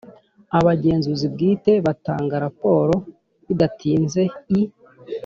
[0.57, 2.95] Abagenzuzi bwite batanga raporo
[3.47, 4.21] bidatinze
[4.59, 4.61] i